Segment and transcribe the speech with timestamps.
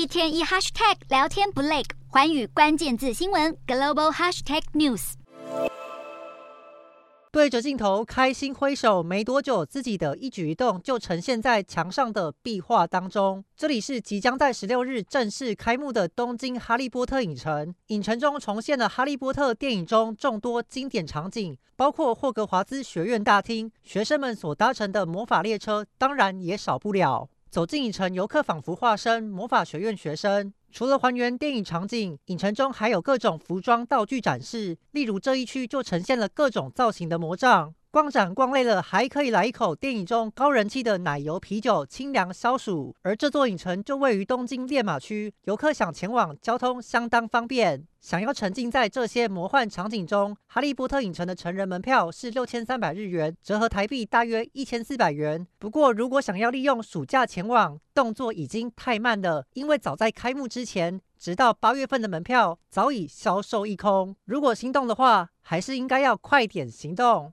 [0.00, 5.12] 一天一 hashtag 聊天不累，寰宇关键字新闻 global hashtag news。
[7.30, 13.44] 对着镜头开心挥手，没多久，自己的一举一动就呈现在墙上的壁画当中。
[13.54, 17.74] 这里是即将在十六日正式开幕的东京哈利波特影城。
[17.88, 27.28] 影城中重现了哈利波特电影中众多经典场景，包括霍格华兹学院大厅、学生们所搭乘的魔法列车，当然也少不了。
[27.50, 30.54] 走进影城，游客仿佛化身魔法学院学生。
[30.70, 34.78] 除了还原电影场景，影城中还有各种服装道具展示。
[34.92, 37.74] 例如这一区就呈现了各种造型的魔杖。
[37.92, 42.94] 逛展逛累了，还可以来一口电影中高人气的奶油啤酒，清凉消暑。
[43.02, 47.84] 而这座影城就位于东京练马区，游客想前往，交通相当方便。
[48.00, 55.44] 想要沉浸在这些魔幻场景中，哈利波特影城的成人门票是六千三百日元，折合台币大约一千四百元。
[55.58, 64.14] 不过，如果想要利用暑假前往，动作已经太慢了，因为早在开幕之前，直到八月份的门票早已销售一空。
[64.26, 67.28] 如果心动的话，还是应该要快点行动。